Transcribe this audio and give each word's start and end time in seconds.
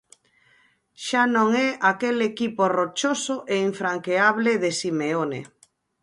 Xa 1.05 1.23
non 1.35 1.49
é 1.67 1.69
aquel 1.91 2.17
equipo 2.31 2.63
rochoso 2.77 3.35
e 3.53 3.55
infranqueable 3.69 4.51
de 4.63 4.71
Simeone. 4.79 5.41